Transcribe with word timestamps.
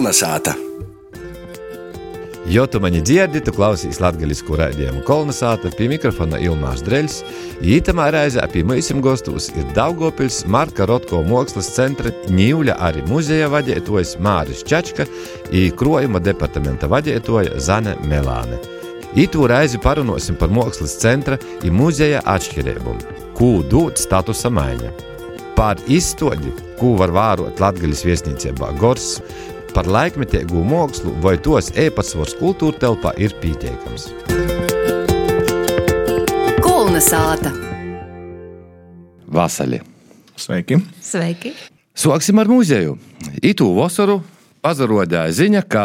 Kolnesāta! 0.00 0.54
Jo 2.48 2.62
tu 2.66 2.80
mani 2.80 3.02
dzirdi, 3.04 3.42
tu 3.44 3.52
klausies 3.52 3.98
latviešu 4.00 4.56
raidījumu 4.56 5.02
kolonizāta 5.04 5.68
pie 5.76 5.90
mikrofona 5.92 6.38
Ilmārs 6.40 6.80
Dreļs. 6.86 7.18
Ītamā 7.60 8.06
reizē 8.14 8.46
pie 8.48 8.62
mums 8.64 8.88
gostos 9.04 9.50
ir 9.52 9.66
Daugopils 9.76 10.46
Marka 10.48 10.86
Rotko 10.88 11.20
mākslas 11.28 11.68
centra 11.74 12.14
Ņīvļa 12.32 12.78
arī 12.86 13.04
muzeja 13.10 13.50
vadītājs 13.52 14.14
Māris 14.24 14.64
Čačka 14.64 15.04
un 15.04 15.76
krojuma 15.76 16.24
departamenta 16.30 16.88
vadītāja 16.88 17.60
Zane 17.60 17.98
Melāne. 18.08 18.56
Itu 19.12 19.44
reizi 19.52 19.76
parunāsim 19.84 20.40
par 20.40 20.48
mākslas 20.48 20.96
centra 21.04 21.36
un 21.60 21.76
muzeja 21.76 22.24
atšķirībām, 22.24 23.04
ko 23.36 23.58
dod 23.68 24.00
statusa 24.00 24.48
maiņa. 24.48 24.96
Par 25.60 25.76
izstādi, 25.92 26.54
ko 26.80 26.94
var 26.96 27.10
vērot 27.12 27.58
Latvijas 27.60 28.00
viesnīcībā 28.06 28.70
Gors, 28.80 29.18
par 29.74 29.88
laikmetīgu 29.90 30.62
mākslu 30.66 31.12
vai 31.24 31.36
tos 31.42 31.70
e-pasvars 31.78 32.34
kultūra 32.40 32.78
telpā 32.82 33.14
ir 33.22 33.34
pietiekams. 33.42 34.08
Kulna 36.64 37.02
sāta. 37.04 37.52
Vasaļi. 39.30 39.80
Sveiki! 40.40 40.80
Sveiki! 41.04 41.54
Sāksim 41.94 42.38
ar 42.40 42.48
muzeju. 42.50 42.96
Itu 43.44 43.68
vasaru 43.76 44.20
pazarodēja 44.64 45.34
ziņa, 45.36 45.64
ka 45.68 45.84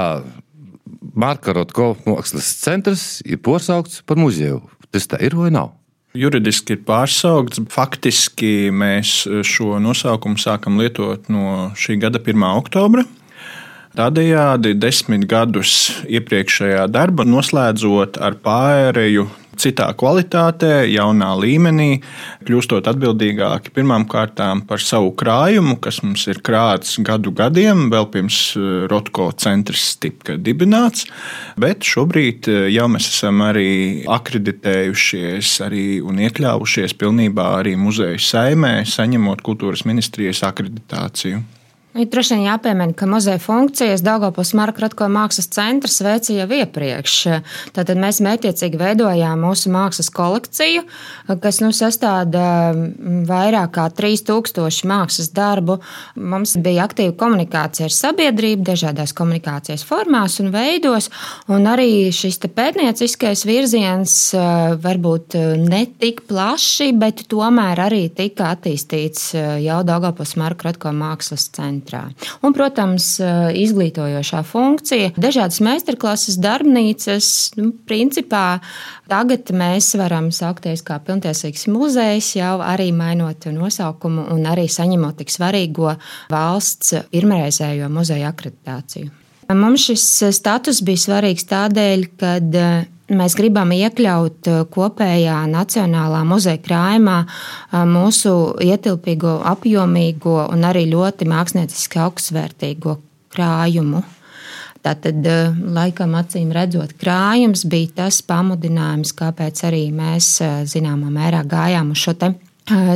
Marka 1.16 1.54
Rotko 1.56 1.94
mākslas 2.06 2.48
centrs 2.60 3.20
ir 3.26 3.42
porsaukts 3.44 4.02
par 4.08 4.20
muzeju. 4.20 4.62
Tas 4.92 5.08
tā 5.12 5.20
ir 5.24 5.36
vai 5.38 5.52
nav? 5.54 5.74
Juridiski 6.16 6.78
ir 6.78 6.86
pārsaukts. 6.88 7.60
Faktiski 7.72 8.72
mēs 8.72 9.26
šo 9.48 9.76
nosaukumu 9.84 10.40
sākam 10.40 10.80
lietot 10.80 11.28
no 11.32 11.72
šī 11.76 12.00
gada 12.00 12.22
1. 12.24 12.48
oktobra. 12.56 13.04
Tādējādi 13.96 14.74
desmit 14.76 15.24
gadus 15.32 16.04
iepriekšējā 16.12 16.84
darba 16.92 17.24
noslēdzot 17.24 18.18
ar 18.20 18.36
pārēju 18.44 19.30
citā 19.56 19.88
kvalitātē, 19.96 20.84
jaunā 20.92 21.30
līmenī, 21.40 22.02
kļūstot 22.44 22.90
atbildīgāki 22.92 23.72
pirmkārt 23.76 24.42
par 24.68 24.84
savu 24.84 25.14
krājumu, 25.16 25.78
kas 25.80 26.02
mums 26.04 26.26
ir 26.28 26.42
krāts 26.44 26.98
gadu 27.00 27.32
gadiem, 27.36 27.88
vēl 27.94 28.10
pirms 28.12 28.40
eh, 28.60 28.68
Rotko 28.92 29.30
centrs 29.40 29.94
tika 30.04 30.36
dibināts. 30.36 31.08
Bet 31.56 31.88
šobrīd 31.88 32.52
eh, 32.52 32.62
jau 32.76 32.90
mēs 32.92 33.08
esam 33.14 33.48
arī 33.48 34.04
akreditējušies 34.12 35.58
arī 35.70 35.86
un 36.04 36.20
iekļāvušies 36.28 37.00
pilnībā 37.00 37.52
arī 37.62 37.78
muzeja 37.80 38.20
saimē, 38.20 38.82
saņemot 38.92 39.46
kultūras 39.46 39.88
ministrijas 39.88 40.44
akreditāciju. 40.52 41.46
Ir 41.96 42.10
droši 42.12 42.34
vien 42.34 42.42
jāpiemina, 42.50 42.92
ka 42.92 43.08
muzeja 43.08 43.40
funkcijas 43.40 44.02
Daugopils 44.04 44.50
Marka 44.58 44.82
Ratko 44.84 45.06
mākslas 45.08 45.48
centrs 45.56 46.02
veica 46.04 46.34
jau 46.36 46.48
iepriekš. 46.58 47.14
Tātad 47.72 47.96
mēs 48.02 48.18
mētiecīgi 48.26 48.76
veidojām 48.82 49.40
mūsu 49.40 49.72
mākslas 49.72 50.12
kolekciju, 50.12 50.84
kas 51.40 51.62
nu 51.64 51.70
sastāda 51.72 52.74
vairāk 53.30 53.72
kā 53.78 53.86
3000 53.96 54.90
mākslas 54.92 55.32
darbu. 55.38 55.78
Mums 56.20 56.58
bija 56.66 56.84
aktīva 56.90 57.16
komunikācija 57.22 57.88
ar 57.88 57.96
sabiedrību 57.96 58.68
dažādās 58.74 59.16
komunikācijas 59.16 59.88
formās 59.88 60.36
un 60.44 60.52
veidos, 60.52 61.08
un 61.48 61.64
arī 61.72 62.12
šis 62.12 62.42
pētnieciskais 62.60 63.46
virziens 63.48 64.18
varbūt 64.84 65.40
ne 65.64 65.86
tik 65.96 66.26
plaši, 66.28 66.92
bet 66.92 67.24
tomēr 67.32 67.86
arī 67.88 68.04
tika 68.12 68.52
attīstīts 68.52 69.32
jau 69.64 69.80
Daugopils 69.88 70.36
Marka 70.44 70.74
Ratko 70.74 70.92
mākslas 70.92 71.48
centrs 71.56 71.85
centrā. 71.86 72.10
Un, 72.42 72.54
protams, 72.54 73.20
eh, 73.20 73.54
izglītojošā 73.54 74.44
funkcija, 74.44 75.12
dažādas 75.18 75.62
meistarklases, 75.62 76.38
darbnīcas. 76.38 77.56
Nu, 77.58 77.72
principā 77.88 78.60
tagad 79.08 79.46
mēs 79.52 79.96
varam 79.98 80.32
saukties 80.32 80.84
kā 80.84 81.00
pilntiesīgs 81.00 81.68
muzejs, 81.68 82.36
jau 82.36 82.60
arī 82.60 82.92
mainot 82.94 83.46
nosaukumu 83.46 84.32
un 84.32 84.44
arī 84.46 84.68
saņemot 84.68 85.18
tik 85.18 85.30
svarīgo 85.30 85.96
valsts 86.30 86.94
pirmreizējo 87.12 87.90
muzeja 87.90 88.34
akreditāciju. 88.34 89.12
Mums 89.54 89.86
šis 89.86 90.34
status 90.34 90.82
bija 90.82 90.98
svarīgs 90.98 91.46
tādēļ, 91.46 92.06
ka 92.18 92.40
Mēs 93.06 93.36
gribam 93.38 93.70
iekļaut 93.70 94.48
uh, 94.50 94.62
kopējā 94.74 95.44
nacionālā 95.52 96.24
muzeja 96.26 96.58
krājumā 96.58 97.20
uh, 97.22 97.84
mūsu 97.86 98.56
ietilpīgo, 98.66 99.36
apjomīgo 99.46 100.40
un 100.50 100.66
arī 100.66 100.88
ļoti 100.90 101.28
mākslinieciski 101.30 102.02
augstsvērtīgo 102.02 102.96
krājumu. 103.36 104.02
Tātad, 104.82 105.22
uh, 105.22 105.54
laikam, 105.78 106.18
acīm 106.18 106.50
redzot, 106.56 106.96
krājums 106.98 107.68
bija 107.70 107.94
tas 108.02 108.24
pamudinājums, 108.26 109.14
kāpēc 109.22 109.62
arī 109.70 109.86
mēs 109.94 110.40
zināmā 110.74 111.14
mērā 111.14 111.46
gājām 111.46 111.94
uz 111.94 112.02
šo 112.08 112.18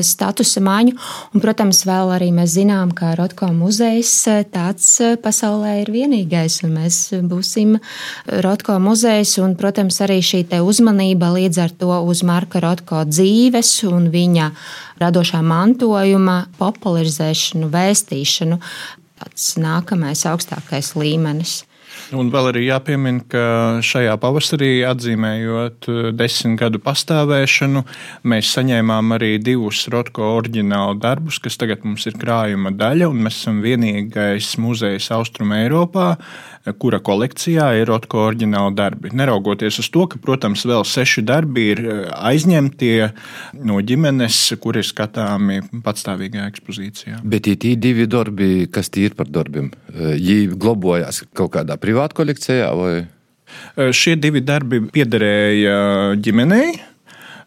statusa 0.01 0.61
maiņu. 0.65 0.95
Un, 1.33 1.43
protams, 1.43 1.83
vēl 1.85 2.13
arī 2.15 2.29
mēs 2.33 2.55
zinām, 2.57 2.91
ka 2.95 3.13
Rotko 3.17 3.51
muzejs 3.53 4.13
tāds 4.53 4.87
pasaulē 5.21 5.79
ir 5.83 5.91
vienīgais, 5.93 6.61
un 6.65 6.75
mēs 6.79 6.97
būsim 7.29 7.77
Rotko 8.45 8.79
muzejs, 8.81 9.37
un, 9.43 9.55
protams, 9.59 10.01
arī 10.05 10.19
šī 10.25 10.45
uzmanība 10.59 11.31
līdz 11.35 11.61
ar 11.61 11.71
to 11.71 12.01
uz 12.01 12.23
Marka 12.25 12.61
Rotko 12.63 13.05
dzīves 13.05 13.71
un 13.89 14.09
viņa 14.13 14.51
radošā 14.99 15.41
mantojuma 15.45 16.47
popularizēšanu, 16.59 17.69
vēstīšanu. 17.69 18.59
Tas 19.19 19.55
nākamais 19.59 20.23
augstākais 20.25 20.95
līmenis. 20.95 21.68
Un 22.15 22.31
vēl 22.33 22.49
arī 22.51 22.65
jāpiemina, 22.65 23.23
ka 23.29 23.43
šajā 23.85 24.15
pavasarī, 24.21 24.71
atzīmējot 24.89 25.89
eh, 25.91 26.09
desmit 26.17 26.59
gadu 26.59 26.81
pastāvēšanu, 26.83 27.83
mēs 28.29 28.53
saņēmām 28.57 29.15
arī 29.17 29.35
divus 29.43 29.85
Rotko 29.91 30.31
oriģinālu 30.39 30.97
darbus, 31.03 31.39
kas 31.43 31.59
tagad 31.59 31.85
mums 31.85 32.07
ir 32.09 32.17
krājuma 32.19 32.73
daļa, 32.75 33.09
un 33.11 33.25
mēs 33.27 33.41
esam 33.43 33.61
vienīgais 33.65 34.55
muzejs 34.61 35.11
Austrum 35.15 35.53
Eiropā, 35.57 36.15
kura 36.81 36.99
kolekcijā 37.03 37.69
ir 37.79 37.87
Rotko 37.89 38.25
oriģināli 38.27 38.75
darbi. 38.77 39.13
Neraugoties 39.15 39.79
uz 39.81 39.89
to, 39.93 40.05
ka, 40.11 40.19
protams, 40.21 40.65
vēl 40.67 40.83
seši 40.87 41.23
darbi 41.27 41.69
ir 41.73 41.83
eh, 41.83 42.01
aizņemtie 42.31 43.11
no 43.69 43.79
ģimenes, 43.85 44.41
kur 44.63 44.79
ir 44.79 44.87
skatāmi 44.87 45.61
patstāvīgā 45.85 46.49
ekspozīcijā. 46.49 47.21
Bet 47.23 47.47
tie 47.49 47.75
divi 47.79 48.09
darbi, 48.09 48.67
kas 48.71 48.91
tie 48.93 49.07
ir 49.09 49.17
par 49.17 49.29
darbiem, 49.31 49.71
viņi 49.99 50.57
glabājās 50.59 51.23
kaut 51.37 51.53
kādā 51.57 51.77
privātā 51.81 52.17
kolekcijā? 52.21 52.69
Vai? 52.77 52.93
Šie 53.95 54.15
divi 54.19 54.41
darbi 54.45 54.81
piederēja 54.93 55.77
ģimenei. 56.21 56.77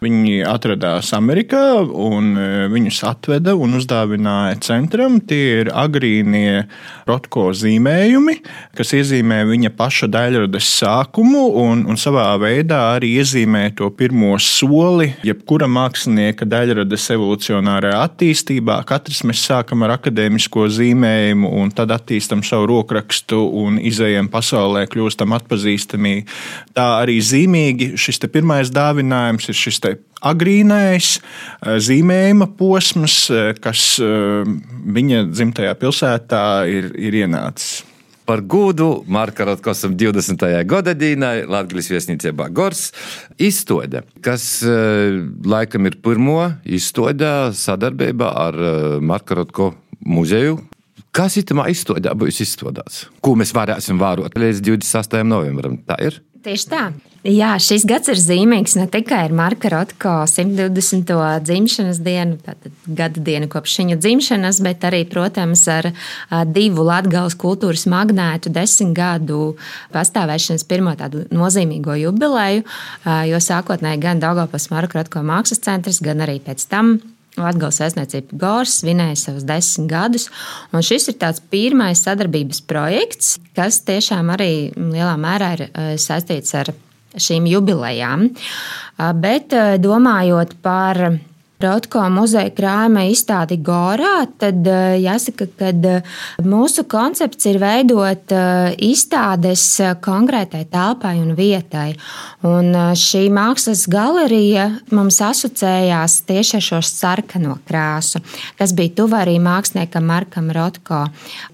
Viņi 0.02 0.40
atradās 0.48 1.12
Amerikā 1.14 1.62
un 1.78 2.32
e, 2.34 2.46
viņus 2.72 3.02
atveda 3.06 3.52
un 3.54 3.76
uzdāvināja 3.78 4.56
centram. 4.66 5.20
Tie 5.22 5.60
ir 5.60 5.68
agrīnie 5.70 6.64
rotko 7.06 7.50
zīmējumi, 7.54 8.34
kas 8.74 8.90
iezīmē 8.98 9.42
viņa 9.46 9.70
paša 9.78 10.08
daļradas 10.10 10.70
sākumu 10.80 11.44
un, 11.62 11.84
un 11.86 12.00
savā 12.00 12.24
veidā 12.42 12.80
arī 12.96 13.12
iezīmē 13.20 13.68
to 13.78 13.92
pirmo 13.94 14.32
soli 14.42 15.12
jebkura 15.22 15.68
mākslinieka 15.70 16.48
daļradas 16.50 17.06
evolucionārajā 17.14 18.02
attīstībā. 18.08 18.80
Katrs 18.88 19.22
mēs 19.28 19.44
sākam 19.46 19.86
ar 19.86 19.94
akadēmisko 20.00 20.66
zīmējumu 20.80 21.52
un 21.62 21.70
tad 21.70 21.94
attīstam 21.94 22.42
savu 22.46 22.72
rokrakstu 22.72 23.38
un 23.62 23.78
izējam 23.78 24.32
pasaulē, 24.32 24.88
kļūstam 24.90 25.38
atpazīstami. 25.38 26.16
Tā 26.74 26.90
arī 27.04 27.20
zīmīgi 27.22 27.92
šis 27.94 28.18
pirmais 28.32 28.74
dāvinājums 28.74 29.50
ir 29.52 29.62
šis 29.62 29.82
agrīnais 30.22 31.16
eh, 31.18 31.78
zīmējuma 31.82 32.50
posms, 32.58 33.16
eh, 33.30 33.52
kas 33.62 33.86
eh, 34.02 34.52
viņa 34.98 35.24
dzimtajā 35.30 35.74
pilsētā 35.80 36.44
ir, 36.70 36.92
ir 36.98 37.22
ienācis. 37.24 37.82
Par 38.22 38.38
gūdu 38.46 39.02
Marka 39.10 39.44
Rotkosam 39.48 39.96
20. 39.98 40.44
gada 40.70 40.94
dīnai 40.94 41.42
Latvijas 41.50 41.90
viesnīcībā 41.90 42.46
Gors 42.54 42.92
izstāde, 43.34 44.04
kas 44.22 44.62
laikam 44.62 45.90
ir 45.90 45.98
pirmo 46.06 46.38
izstāde 46.62 47.50
sadarbībā 47.58 48.30
ar 48.46 48.60
Marka 49.02 49.40
Rotko 49.40 49.72
muzeju. 50.06 50.60
Kas 51.12 51.34
itamā 51.36 51.66
izstādē 51.68 52.14
būs 52.16 52.40
izstādāts? 52.40 53.06
Ko 53.20 53.34
mēs 53.36 53.52
varēsim 53.52 53.98
vērot 54.00 54.32
līdz 54.32 54.62
26. 54.64 55.18
novembrim? 55.28 55.76
Tā 55.84 55.98
ir? 56.00 56.22
Tieši 56.42 56.70
tā. 56.70 56.86
Jā, 57.22 57.52
šis 57.62 57.84
gads 57.86 58.10
ir 58.10 58.18
zīmīgs 58.18 58.72
ne 58.80 58.88
tikai 58.90 59.20
ar 59.28 59.34
Marka 59.36 59.68
Rotko 59.70 60.14
120. 60.26 61.12
dzimšanas 61.44 62.00
dienu, 62.02 62.40
tātad 62.42 62.72
gada 62.88 63.22
dienu 63.28 63.46
kopš 63.52 63.76
viņa 63.82 64.00
dzimšanas, 64.00 64.58
bet 64.64 64.88
arī, 64.88 65.04
protams, 65.06 65.62
ar 65.70 65.92
divu 66.50 66.88
Latvijas 66.88 67.36
kultūras 67.38 67.84
magnētu 67.92 68.50
desmit 68.56 68.96
gadu 68.96 69.52
pastāvēšanas 69.94 70.66
pirmo 70.66 70.96
tādu 70.98 71.28
nozīmīgo 71.30 72.00
jubileju, 72.08 72.64
jo 73.30 73.46
sākotnēji 73.52 74.02
gan 74.02 74.24
Daugavpils 74.24 74.72
Marka 74.72 75.02
Rotko 75.02 75.22
mākslas 75.28 75.62
centrs, 75.62 76.02
gan 76.02 76.24
arī 76.24 76.40
pēc 76.42 76.66
tam 76.72 76.96
Latvijas 77.40 77.80
aizniecība 77.86 78.36
Gors 78.36 78.74
svinēja 78.82 79.16
savus 79.16 79.46
desmit 79.48 79.88
gadus. 79.90 80.28
Šis 80.84 81.08
ir 81.08 81.16
tāds 81.22 81.40
pirmais 81.52 82.02
sadarbības 82.04 82.60
projekts, 82.68 83.38
kas 83.56 83.80
tiešām 83.88 84.34
arī 84.34 84.52
lielā 84.76 85.14
mērā 85.20 85.52
ir 85.56 85.66
saistīts 86.00 86.52
ar 86.60 86.72
šīm 87.16 87.48
jubilejām. 87.48 88.28
Bet 89.24 89.56
domājot 89.80 90.58
par 90.64 91.00
Rotko 91.62 92.02
muzeja 92.12 92.50
krājuma 92.54 93.04
izstādi 93.10 93.58
Gorā, 93.64 94.26
tad 94.40 94.66
eh, 94.68 94.98
jāsaka, 95.02 95.46
ka 95.58 95.70
eh, 95.72 96.14
mūsu 96.44 96.84
koncepts 96.90 97.46
ir 97.50 97.58
veidot 97.62 98.34
eh, 98.34 98.74
izstādes 98.90 99.64
konkrētai 100.04 100.64
telpai 100.72 101.14
un 101.22 101.34
vietai. 101.38 101.92
Un 102.46 102.72
šī 102.98 103.26
mākslas 103.32 103.84
galerija 103.90 104.68
mums 104.94 105.20
asociējās 105.22 106.20
tieši 106.28 106.58
ar 106.58 106.66
šo 106.68 106.80
sarkano 106.86 107.58
krāsu, 107.68 108.22
kas 108.58 108.74
bija 108.76 108.96
tuva 109.02 109.22
arī 109.22 109.38
māksliniekam 109.42 110.08
Markam 110.10 110.50
Rotko. 110.54 111.04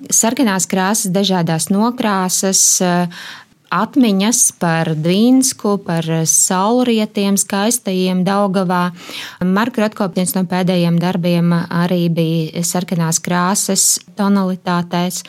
Sarkanās 0.08 0.69
krāsas, 0.70 1.12
dažādās 1.12 1.69
nokrāsas, 1.72 2.64
atmiņas 3.74 4.40
par 4.60 4.90
Dvīnsku, 4.96 5.76
par 5.84 6.06
saulrietiem, 6.28 7.36
skaistajiem 7.40 8.24
Daugavā. 8.26 8.88
Marka 9.44 9.84
Rotkopins 9.84 10.34
no 10.36 10.44
pēdējiem 10.48 10.98
darbiem 11.00 11.52
arī 11.54 12.06
bija 12.12 12.64
sarkanās 12.64 13.20
krāsas 13.24 13.86
tonalitātēs. 14.18 15.22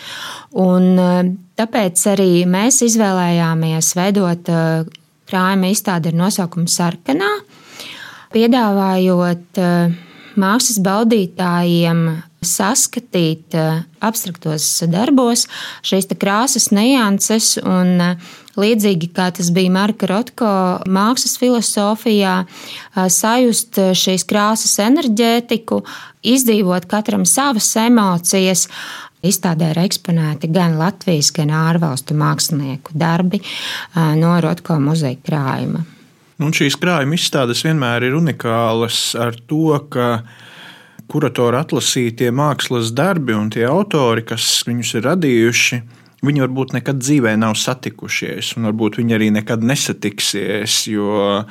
Un 0.59 0.89
eh, 0.99 1.33
tāpēc 1.59 2.05
arī 2.13 2.31
mēs 2.49 2.81
izvēlējāmies 2.87 3.93
veidot 3.99 4.53
eh, 4.53 4.87
krājuma 5.29 5.73
izstādi 5.73 6.13
ar 6.13 6.19
nosaukumu 6.23 6.71
Sarkanā, 6.71 7.33
piedāvājot 8.33 9.61
eh, 9.61 9.99
mākslas 10.39 10.81
baudītājiem 10.85 12.07
saskatīt 12.45 13.55
eh, 13.57 13.81
abstraktos 14.05 14.65
darbos 14.91 15.45
šīs 15.85 16.07
krāsas 16.19 16.69
nianses 16.71 17.57
un 17.59 17.99
eh, 18.03 18.29
līdzīgi 18.59 19.11
kā 19.15 19.29
tas 19.35 19.51
bija 19.55 19.71
Marka 19.71 20.07
Rotko 20.09 20.53
mākslas 20.87 21.37
filozofijā, 21.41 22.37
eh, 22.45 23.09
sajust 23.11 23.81
šīs 23.99 24.25
krāsas 24.29 24.79
enerģētiku, 24.85 25.83
izdzīvot 26.23 26.89
katram 26.91 27.27
savas 27.27 27.69
emocijas. 27.79 28.67
Izstādē 29.19 29.73
ir 29.73 29.81
eksponēti 29.81 30.47
gan 30.55 30.77
Latvijas, 30.79 31.33
gan 31.35 31.49
ārvalstu 31.51 32.15
mākslinieku 32.15 32.93
darbi 32.95 33.41
no 34.15 34.37
Rotko 34.39 34.77
muzeja 34.79 35.19
krājuma. 35.19 35.81
Un 36.39 36.55
šīs 36.55 36.77
krājuma 36.79 37.17
izstādes 37.19 37.65
vienmēr 37.67 38.05
ir 38.07 38.15
unikālas 38.15 39.09
ar 39.19 39.35
to, 39.51 39.75
ka 39.91 40.21
kuratora 41.09 41.63
atlasītie 41.65 42.29
mākslas 42.35 42.93
darbi 42.95 43.33
un 43.33 43.49
tie 43.53 43.65
autori, 43.69 44.23
kas 44.27 44.45
viņus 44.67 44.93
ir 44.99 45.07
radījuši, 45.07 45.81
viņi 46.25 46.43
varbūt 46.45 46.75
nekad 46.77 47.01
dzīvē 47.01 47.33
nav 47.39 47.57
satikušies, 47.59 48.53
un 48.57 48.69
varbūt 48.69 48.99
viņi 48.99 49.17
arī 49.17 49.29
nekad 49.39 49.65
nesatiksies, 49.65 50.81
jo 50.91 51.43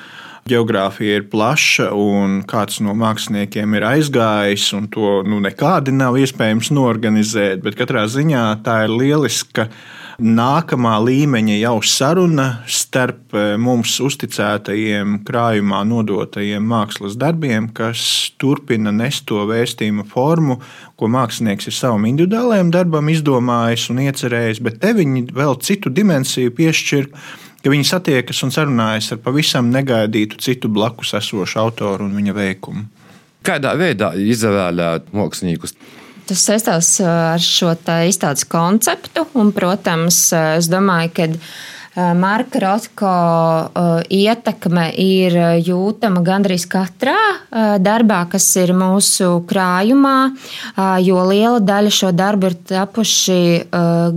geogrāfija 0.49 1.19
ir 1.21 1.27
plaša, 1.29 1.91
un 1.93 2.41
kāds 2.49 2.81
no 2.85 2.95
māksliniekiem 2.97 3.77
ir 3.77 3.87
aizgājis, 3.91 4.71
un 4.79 4.89
to 4.93 5.19
nu, 5.29 5.43
nekādi 5.45 5.93
nav 5.93 6.17
iespējams 6.21 6.73
norganizēt. 6.73 7.61
Bet 7.65 7.77
katrā 7.81 8.07
ziņā 8.09 8.45
tā 8.65 8.85
ir 8.87 8.95
lieliska 8.95 9.69
nākamā 10.19 10.97
līmeņa 10.99 11.56
jau 11.61 11.76
saruna 11.87 12.47
starp 12.67 13.35
eh, 13.38 13.53
mums 13.61 13.94
uzticētajiem 14.03 15.20
krājumā 15.26 15.85
nodotajiem 15.87 16.65
mākslas 16.67 17.15
darbiem, 17.19 17.69
kas 17.70 18.32
turpina 18.38 18.91
nest 18.94 19.29
to 19.31 19.44
vēstījumu 19.47 20.09
formu, 20.11 20.59
ko 20.99 21.11
mākslinieks 21.15 21.70
ir 21.70 21.76
savam 21.76 22.09
individuālajam 22.11 22.73
darbam 22.75 23.11
izdomājis 23.12 23.87
un 23.94 24.03
iecerējis, 24.09 24.62
bet 24.67 24.81
te 24.82 24.91
viņi 24.99 25.29
vēl 25.38 25.55
citu 25.62 25.94
dimensiju 25.94 26.55
piešķir 26.59 27.12
ka 27.62 27.71
viņi 27.71 27.87
satiekas 27.87 28.43
un 28.47 28.53
sarunājas 28.55 29.12
ar 29.14 29.23
pavisam 29.23 29.71
negaidītu 29.75 30.38
citu 30.43 30.71
blakus 30.71 31.14
esošu 31.19 31.62
autoru 31.62 32.06
un 32.06 32.19
viņa 32.19 32.35
veikumu. 32.35 32.85
Kādā 33.47 33.73
veidā 33.79 34.12
izvēlēt 34.19 35.11
māksliniekus? 35.14 35.75
Tas 36.29 36.43
saistās 36.45 36.91
ar 37.01 37.41
šo 37.41 37.73
izstādes 38.05 38.45
konceptu, 38.53 39.25
un, 39.41 39.53
protams, 39.57 40.19
es 40.37 40.69
domāju, 40.69 41.15
ka 41.17 41.29
Marka 41.99 42.61
Rotko 42.62 43.11
eh, 43.75 44.21
ietekme 44.23 44.85
ir 45.03 45.35
jūtama 45.67 46.23
gandrīz 46.23 46.69
katrā 46.71 47.17
eh, 47.17 47.75
darbā, 47.83 48.21
kas 48.31 48.47
ir 48.61 48.71
mūsu 48.77 49.41
krājumā, 49.49 50.17
jo 51.03 51.23
liela 51.27 51.59
daļa 51.65 51.91
šo 51.95 52.11
darbu 52.15 52.50
ir 52.50 52.55
tapuši 52.69 53.41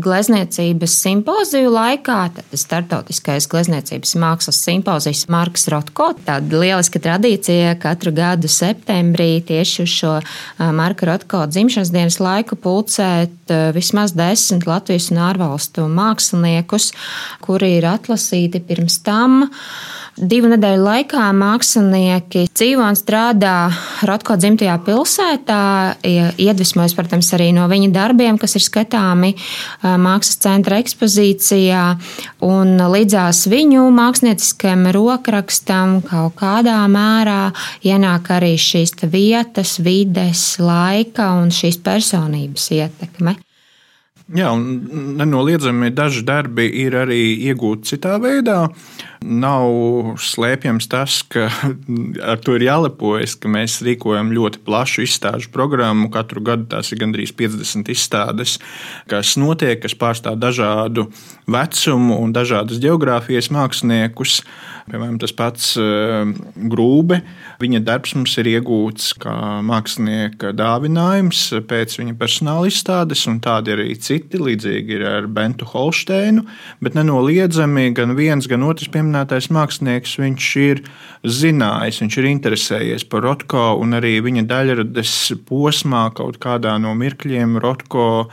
glezniecības 0.04 0.95
simpoziju 1.06 1.72
laikā. 1.74 2.18
Tad 2.36 2.56
startautiskais 2.60 3.48
glezniecības 3.51 4.13
mākslas 4.22 4.60
simpozijas 4.66 5.24
Marks 5.31 5.68
Rotko. 5.72 6.12
Tāda 6.28 6.62
lieliska 6.62 7.01
tradīcija 7.01 7.74
katru 7.81 8.13
gadu 8.16 8.51
septembrī 8.51 9.42
tieši 9.48 9.86
uz 9.86 9.95
šo 9.95 10.13
Marka 10.78 11.10
Rotko 11.10 11.45
dzimšanas 11.50 11.94
dienas 11.94 12.19
laiku 12.22 12.60
pulcēt 12.60 13.54
vismaz 13.75 14.16
desmit 14.18 14.68
Latvijas 14.69 15.10
un 15.13 15.22
ārvalstu 15.25 15.88
māksliniekus, 15.92 16.92
kuri 17.44 17.70
ir 17.79 17.88
atlasīti 17.89 18.62
pirms 18.65 19.01
tam. 19.06 19.44
Divu 20.19 20.50
nedēļu 20.51 20.83
laikā 20.83 21.29
mākslinieki 21.33 22.44
dzīvo 22.51 22.83
un 22.83 22.97
strādā 23.00 23.71
Rotko 24.06 24.35
dzimtajā 24.35 24.73
pilsētā, 24.83 25.62
iedvesmojas, 26.03 26.95
protams, 26.97 27.29
arī 27.38 27.47
no 27.56 27.63
viņa 27.71 27.88
darbiem, 27.95 28.38
kas 28.41 28.57
ir 28.59 28.65
skatāmi 28.65 29.31
mākslas 29.81 30.41
centra 30.44 30.81
ekspozīcijā, 30.83 31.83
un 32.44 32.75
līdzās 32.91 33.45
viņu 33.51 33.85
mākslinieckajam 33.95 34.89
rokrakstam 34.97 36.01
kaut 36.09 36.35
kādā 36.44 36.81
mērā 36.91 37.53
ienāk 37.88 38.33
arī 38.35 38.57
šīs 38.59 39.00
vietas, 39.07 39.77
vides, 39.79 40.44
laika 40.59 41.31
un 41.39 41.56
šīs 41.56 41.79
personības 41.88 42.68
ietekme. 42.75 43.38
Jā, 44.31 44.51
un 44.56 45.16
nenoliedzami 45.19 45.89
daži 45.92 46.24
darbi 46.24 46.69
ir 46.86 46.95
arī 47.01 47.19
iegūti 47.50 47.94
citā 47.94 48.16
veidā. 48.24 48.69
Nav 49.21 50.15
slēpjams 50.18 50.88
tas, 50.89 51.19
ka 51.29 51.45
ar 52.31 52.39
to 52.41 52.56
ir 52.57 52.65
jālepojas, 52.65 53.35
ka 53.38 53.51
mēs 53.53 53.77
rīkojam 53.85 54.31
ļoti 54.33 54.63
plašu 54.65 55.03
izstāžu 55.06 55.51
programmu. 55.53 56.09
Katru 56.13 56.42
gadu 56.42 56.66
tās 56.71 56.90
ir 56.90 57.04
gandrīz 57.04 57.30
50 57.37 57.92
izstādes, 57.94 58.57
kas 59.11 59.35
notiek, 59.37 59.78
kas 59.83 59.94
pārstāv 59.94 60.40
dažādu 60.42 61.06
vecumu 61.45 62.18
un 62.18 62.33
dažādas 62.33 62.81
geogrāfijas 62.81 63.51
māksliniekus. 63.54 64.42
Piemēram, 64.90 65.19
tas 65.21 65.31
pats 65.37 65.75
eh, 65.78 66.31
Grūbe. 66.71 67.21
Viņa 67.61 67.83
darbs 67.85 68.16
mums 68.18 68.33
ir 68.42 68.49
iegūts 68.56 69.11
kā 69.21 69.35
mākslinieka 69.66 70.56
dāvinājums 70.57 71.44
pēc 71.69 71.99
viņa 71.99 72.18
personāla 72.19 72.71
izstādes, 72.71 73.28
un 73.30 73.37
tādi 73.44 73.75
arī 73.75 73.94
citi. 74.01 74.42
Līdzīgi 74.42 74.97
ir 74.97 75.06
ar 75.06 75.30
Bentu 75.30 75.68
Holsteinu, 75.69 76.47
bet 76.81 76.97
nenoliedzami 76.97 77.92
gan 77.95 78.16
viens, 78.18 78.49
gan 78.49 78.66
otrs 78.66 78.90
pieminētais 79.11 79.49
mākslinieks 79.51 80.18
viņš 80.19 80.47
ir 80.61 80.81
zinājis, 81.23 82.01
viņš 82.01 82.18
ir 82.18 82.27
interesējies 82.30 83.06
par 83.09 83.23
Rotko, 83.25 83.75
un 83.81 83.94
arī 83.94 84.21
viņa 84.23 84.45
daļradas 84.47 85.33
posmā 85.47 86.11
kaut 86.15 86.39
kādā 86.39 86.77
no 86.80 86.94
mirkļiem 86.95 87.59
Rotko 87.59 88.30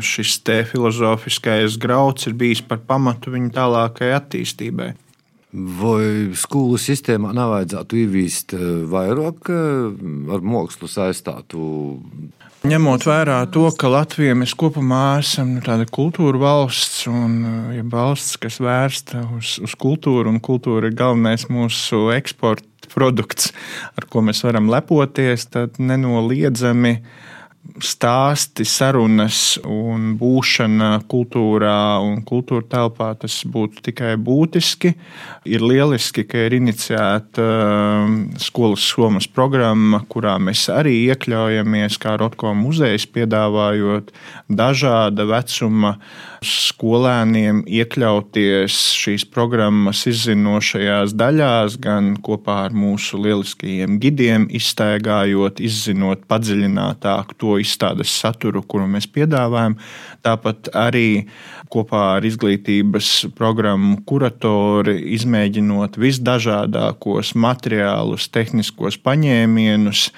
šis 0.00 0.38
te 0.44 0.64
filozofiskais 0.64 1.78
grauds 1.78 2.26
ir 2.28 2.34
bijis 2.34 2.62
par 2.62 2.78
pamatu 2.86 3.34
viņa 3.34 3.50
tālākajai 3.54 4.14
attīstībai. 4.20 4.94
Vai 5.54 6.34
skolu 6.34 6.78
sistēmā 6.78 7.30
nevajadzētu 7.34 7.98
ievīst 8.00 8.56
eh, 8.56 8.62
vairāk 8.90 9.50
ar 9.54 10.42
mākslu 10.42 10.88
saistītu? 10.90 11.60
Ņemot 12.64 13.02
vērā 13.04 13.42
to, 13.52 13.66
ka 13.76 13.90
Latvija 13.92 14.32
mēs 14.40 14.54
kopumā 14.56 15.18
esam 15.20 15.50
nu, 15.52 15.60
tāda 15.60 15.84
kultūra 15.84 16.38
valsts 16.40 17.02
un 17.10 17.34
ja 17.76 17.82
valsts, 17.92 18.38
kas 18.40 18.56
vērsta 18.64 19.20
uz, 19.36 19.58
uz 19.60 19.74
kultūru, 19.76 20.32
un 20.32 20.40
kultūra 20.40 20.88
ir 20.88 20.96
galvenais 20.96 21.44
mūsu 21.52 22.06
eksporta 22.14 22.88
produkts, 22.88 23.50
ar 24.00 24.08
ko 24.08 24.22
mēs 24.24 24.40
varam 24.46 24.72
lepoties, 24.72 25.44
tad 25.52 25.76
nenoliedzami 25.76 26.94
stāsti, 27.82 28.64
sarunas 28.68 29.56
un 29.64 30.12
būšana 30.20 30.90
kultūrā 31.10 31.98
un 32.04 32.20
kultūra 32.26 32.66
telpā, 32.70 33.10
tas 33.18 33.40
būtu 33.48 33.82
tikai 33.88 34.14
būtiski. 34.20 34.94
Ir 35.48 35.64
lieliski, 35.64 36.26
ka 36.28 36.44
ir 36.46 36.58
iniciēta 36.60 37.44
um, 37.44 38.18
skolas 38.40 38.84
somas 38.84 39.26
programma, 39.26 40.04
kurā 40.08 40.36
mēs 40.42 40.68
arī 40.72 41.00
iekļaujamies, 41.08 41.98
kā 42.02 42.18
Rotko 42.20 42.54
muzejs, 42.58 43.08
piedāvājot 43.14 44.12
dažāda 44.48 45.26
vecuma 45.28 45.96
skolēniem 46.48 47.62
iekļauties 47.66 48.76
šīs 48.98 49.24
programmas 49.32 50.04
izzinošajās 50.10 51.14
daļās, 51.18 51.78
gan 51.82 52.12
kopā 52.24 52.56
ar 52.68 52.76
mūsu 52.76 53.20
lieliskajiem 53.24 53.98
gidiem, 54.02 54.46
iztaigājot, 54.54 55.62
izzinot 55.64 56.24
padziļinātāk 56.30 57.34
to 57.40 57.58
izstādes 57.62 58.12
saturu, 58.12 58.62
kuru 58.62 58.88
mēs 58.94 59.08
piedāvājam. 59.10 59.78
Tāpat 60.24 60.72
arī 60.76 61.26
kopā 61.72 62.04
ar 62.18 62.26
izglītības 62.28 63.10
programmu 63.38 63.98
kuratori 64.08 64.98
izmēģinot 65.16 65.98
visdažādākos 66.00 67.34
materiālus, 67.34 68.30
tehniskos 68.34 69.00
paņēmienus. 69.02 70.08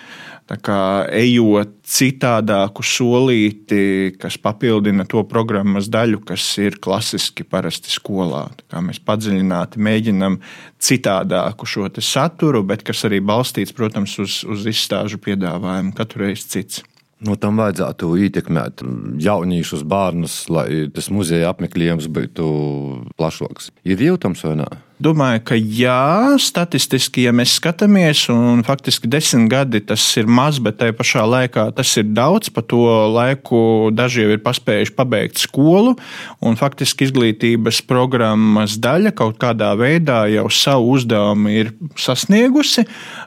Kā 0.47 1.09
ejot 1.11 1.73
citādāku 1.83 2.85
solīti, 2.87 4.13
kas 4.15 4.37
papildina 4.39 5.03
to 5.11 5.25
programmas 5.27 5.89
daļu, 5.91 6.21
kas 6.29 6.45
ir 6.63 6.79
klasiski 6.79 7.43
parasti 7.43 7.91
skolā. 7.91 8.45
Mēs 8.79 9.03
padziļināti 9.03 9.83
mēģinām 9.83 10.39
citādāku 10.79 11.67
šo 11.67 11.91
saturu, 11.99 12.63
bet 12.63 12.87
kas 12.87 13.03
arī 13.09 13.19
balstīts, 13.19 13.75
protams, 13.75 14.15
uz, 14.23 14.45
uz 14.47 14.69
izstāžu 14.71 15.19
piedāvājumu 15.19 15.97
katru 15.99 16.29
reizi 16.29 16.47
cits. 16.55 16.85
No 17.27 17.35
tam 17.41 17.59
vajadzētu 17.59 18.13
ietekmēt 18.27 18.83
jauniešus, 19.25 19.83
bērnus, 19.89 20.45
lai 20.53 20.87
tas 20.95 21.09
muzeja 21.11 21.51
apmeklējums 21.51 22.07
būtu 22.13 22.49
plašāks. 23.17 23.73
Ir 23.89 24.05
jūtams 24.13 24.47
vai 24.47 24.59
nē? 24.61 24.75
Domāju, 24.97 25.43
ka 25.45 25.57
jā, 25.61 26.39
statistiski, 26.41 27.27
ja 27.27 27.33
mēs 27.37 27.59
skatāmies, 27.59 28.23
un 28.33 28.63
faktiski 28.65 29.11
desmit 29.13 29.51
gadi 29.53 29.83
tas 29.85 30.01
ir 30.17 30.25
maz, 30.25 30.57
bet 30.57 30.79
tajā 30.81 30.95
pašā 30.97 31.25
laikā 31.29 31.67
tas 31.77 31.91
ir 32.01 32.07
daudz. 32.17 32.49
Pa 32.49 32.63
to 32.65 32.81
laiku 33.13 33.91
daži 33.93 34.25
jau 34.25 34.31
ir 34.33 34.41
paspējuši 34.41 34.95
pabeigt 34.97 35.43
skolu, 35.43 35.93
un 36.41 36.57
faktiski 36.57 37.05
izglītības 37.11 37.83
programmas 37.85 38.79
daļa 38.81 39.13
kaut 39.19 39.37
kādā 39.43 39.75
veidā 39.77 40.23
jau 40.33 40.47
savu 40.49 40.95
uzdevumu 40.97 41.53
ir 41.53 41.75
sasniegusi, 42.01 42.87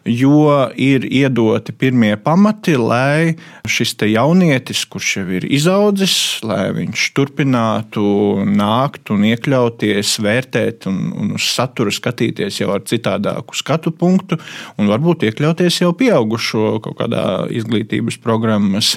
jo 0.09 0.49
ir 0.73 1.05
iedoti 1.05 1.77
pirmie 1.77 2.15
pamati, 2.17 2.79
lai 2.81 3.37
šis 3.69 3.93
jaunietis, 4.09 4.87
kurš 4.89 5.13
jau 5.19 5.27
ir 5.37 5.45
izaudzis, 5.45 6.17
lai 6.41 6.71
viņš 6.81 7.05
turpinātu 7.13 8.09
nākt 8.57 9.13
un 9.13 9.29
iekļauties, 9.29 10.17
vērtēt 10.25 10.89
un, 10.89 11.01
un 11.13 11.37
uz 11.37 11.58
saturu 11.59 11.93
skatīties 11.93 12.61
jau 12.61 12.71
ar 12.75 12.85
citādāku 12.87 13.57
skatu 13.57 13.91
punktu 13.95 14.39
un 14.79 14.91
varbūt 14.91 15.27
iekļauties 15.29 15.81
jau 15.83 15.91
pieaugušo 15.97 16.79
kaut 16.85 16.97
kādā 17.01 17.25
izglītības 17.59 18.19
programmas 18.23 18.95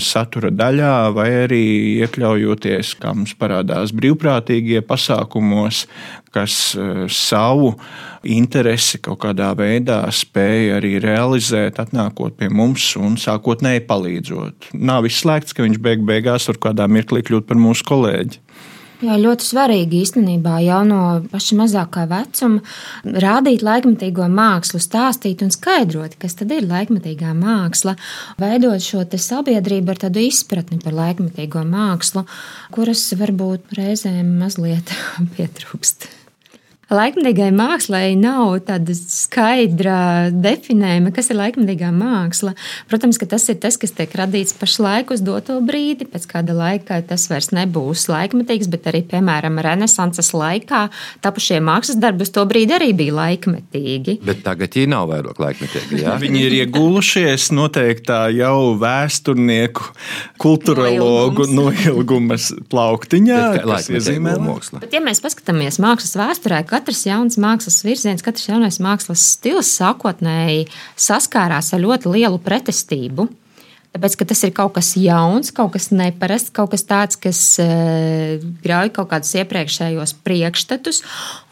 satura 0.00 0.50
daļā, 0.52 1.12
vai 1.14 1.28
arī 1.44 1.62
iekļaujoties, 2.02 2.94
kā 3.00 3.12
mums 3.16 3.34
parādās, 3.38 3.92
brīvprātīgie 3.96 4.82
pasākumos, 4.86 5.84
kas 6.32 6.56
e, 6.74 7.06
savu 7.12 7.74
interesi 8.22 9.00
kaut 9.04 9.20
kādā 9.26 9.50
veidā 9.58 10.00
spēja 10.14 10.78
arī 10.80 10.96
realizēt, 11.02 11.80
atnākot 11.82 12.38
pie 12.40 12.48
mums 12.52 12.92
un 13.00 13.18
sākotnēji 13.20 13.84
palīdzot. 13.88 14.72
Nav 14.80 15.08
izslēgts, 15.08 15.56
ka 15.56 15.66
viņš 15.66 15.80
beig 15.82 16.04
beigās 16.08 16.48
var 16.50 16.60
kādā 16.70 16.88
mirklī 16.90 17.24
kļūt 17.26 17.48
par 17.50 17.60
mūsu 17.60 17.86
kolēģi. 17.88 18.40
Jā, 19.02 19.16
ļoti 19.18 19.42
svarīgi 19.42 19.98
īstenībā 20.04 20.60
jau 20.62 20.82
no 20.86 21.00
paša 21.32 21.56
mazākā 21.58 22.04
vecuma 22.06 22.60
rādīt 23.24 23.64
laikmetīgo 23.66 24.28
mākslu, 24.30 24.78
stāstīt 24.82 25.42
un 25.42 25.50
skaidrot, 25.50 26.14
kas 26.22 26.38
tad 26.38 26.54
ir 26.54 26.68
laikmetīgā 26.70 27.34
māksla, 27.34 27.96
veidot 28.38 28.86
šo 28.86 29.02
sabiedrību 29.02 29.90
ar 29.90 30.02
tādu 30.06 30.22
izpratni 30.22 30.78
par 30.84 30.94
laikmetīgo 31.00 31.66
mākslu, 31.66 32.22
kuras 32.70 33.08
varbūt 33.18 33.74
reizēm 33.80 34.36
mazliet 34.38 34.94
pietrūkst. 35.34 36.21
Laikmatīgai 36.92 37.48
mākslai 37.56 38.12
nav 38.20 38.58
tāda 38.66 38.92
skaidra 38.92 40.28
definējuma, 40.34 41.12
kas 41.16 41.30
ir 41.32 41.38
laikmatīgā 41.38 41.88
māksla. 41.96 42.52
Protams, 42.90 43.16
ka 43.16 43.28
tas 43.30 43.46
ir 43.48 43.56
tas, 43.62 43.78
kas 43.80 43.94
tiek 43.96 44.12
radīts 44.18 44.52
pašlaik 44.58 45.14
uz 45.14 45.22
doto 45.24 45.56
brīdi. 45.64 46.04
Pēc 46.12 46.26
kāda 46.28 46.52
laika 46.56 46.98
tas 47.08 47.24
vairs 47.30 47.48
nebūs 47.56 48.04
laikmatīgs, 48.12 48.68
bet 48.72 48.90
arī, 48.90 49.00
piemēram, 49.08 49.56
Renesanses 49.64 50.34
laikā 50.36 50.82
tapušie 51.24 51.62
mākslas 51.64 52.00
darbi 52.02 52.26
uz 52.26 52.32
to 52.34 52.44
brīdi 52.50 52.76
arī 52.76 52.90
bija 52.98 53.16
laikmetīgi. 53.22 54.18
Bet 54.28 54.44
tagad 54.44 54.76
viņi 54.76 54.92
nav 54.92 55.08
vairāk 55.14 55.40
laikmetīgi. 55.40 56.02
Jā? 56.02 56.18
Viņi 56.22 56.44
ir 56.44 56.58
iegulušies 56.60 57.48
noteiktā 57.56 58.26
jau 58.36 58.74
vēsturnieku, 58.82 59.88
kultūrologu 60.42 61.48
noilgumas 61.48 62.52
plauktiņā, 62.68 63.40
Bet, 63.56 63.64
kas 63.64 63.90
iezīmē 63.90 64.36
mākslu. 64.44 64.84
Bet, 64.84 64.92
ja 64.92 65.00
mēs 65.04 65.24
paskatāmies 65.24 65.80
mākslas 65.82 66.18
vēsturē, 66.20 66.62
katrs 66.82 67.04
jauns 67.06 67.38
mākslas 67.38 67.82
virziens, 67.86 68.24
katrs 68.24 68.48
jaunais 68.50 68.80
mākslas 68.82 69.22
stils 69.36 69.70
sākotnēji 69.78 70.66
saskārās 70.98 71.70
ar 71.72 71.82
ļoti 71.84 72.10
lielu 72.10 72.40
pretestību. 72.42 73.28
Tāpēc, 73.92 74.14
ka 74.16 74.24
tas 74.24 74.40
ir 74.46 74.54
kaut 74.56 74.72
kas 74.72 74.94
jauns, 74.96 75.50
kaut 75.52 75.74
kas 75.74 75.90
neparasts, 75.92 76.50
kaut 76.56 76.72
kas 76.72 76.86
tāds, 76.88 77.18
kas 77.20 77.40
uh, 77.60 78.40
grauj 78.64 78.88
kaut 78.96 79.10
kādus 79.10 79.34
iepriekšējos 79.36 80.14
priekšstatus. 80.24 81.02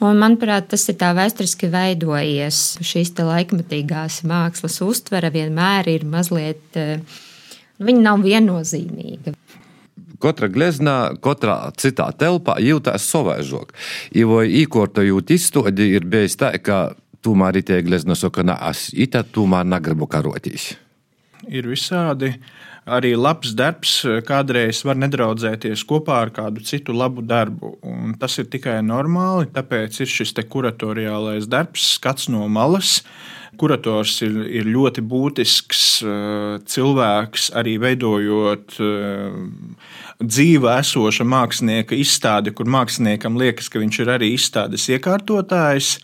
Un, 0.01 0.17
manuprāt, 0.23 0.71
tas 0.73 0.87
ir 0.89 0.97
tā 1.01 1.13
vēsturiski 1.19 1.69
veidojies. 1.71 2.81
Šīs 2.81 3.13
laikmatīgās 3.21 4.23
mākslas 4.29 4.81
uztvere 4.87 5.29
vienmēr 5.37 5.93
ir 5.93 6.09
mazliet, 6.09 6.65
uh, 6.81 7.21
viņa 7.85 8.07
nav 8.09 8.25
viennozīmīga 8.25 9.37
katra 10.23 10.51
gleznā, 10.53 10.97
katrā 11.25 11.59
citā 11.81 12.11
telpā 12.17 12.59
jūtas 12.63 13.09
savaižok. 13.11 13.75
Jo 14.17 14.43
īkortojot 14.45 15.33
izstādi 15.35 15.93
ir 15.97 16.07
bijis 16.11 16.39
tā, 16.41 16.53
ka 16.63 16.91
tomēr 17.25 17.61
ir 17.61 17.85
glezna 17.85 18.17
saka, 18.17 18.45
ka 18.45 18.59
es 18.71 18.91
itā 18.95 19.25
tomēr 19.25 19.69
negribu 19.69 20.09
karotīs. 20.11 20.75
Ir 21.49 21.69
visādi. 21.71 22.35
Arī 22.91 23.13
labs 23.15 23.53
darbs 23.55 24.01
kādreiz 24.27 24.81
var 24.89 24.97
nedraudzēties 24.99 25.85
kopā 25.87 26.17
ar 26.25 26.31
kādu 26.35 26.65
citu 26.65 26.95
labu 26.97 27.23
darbu. 27.23 27.77
Un 27.87 28.17
tas 28.19 28.39
ir 28.41 28.49
tikai 28.51 28.81
normāli, 28.83 29.51
tāpēc 29.53 30.01
ir 30.01 30.11
šis 30.11 30.33
kuratoriālais 30.49 31.47
darbs, 31.47 31.95
skats 31.99 32.31
no 32.33 32.49
malas. 32.49 33.03
Kurators 33.61 34.15
ir, 34.25 34.41
ir 34.49 34.69
ļoti 34.73 35.05
būtisks 35.05 35.83
cilvēks, 36.73 37.51
arī 37.61 37.77
veidojot 37.83 38.79
dzīva 40.21 40.77
esoša 40.83 41.25
mākslinieka 41.25 41.97
izstāde, 41.97 42.53
kur 42.57 42.69
māksliniekam 42.71 43.39
liekas, 43.41 43.71
ka 43.73 43.81
viņš 43.81 44.01
ir 44.03 44.13
arī 44.17 44.31
izstādes 44.37 44.85
iekārtotājs. 44.93 45.95